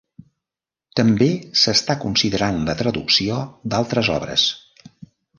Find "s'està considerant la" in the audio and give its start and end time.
1.63-2.75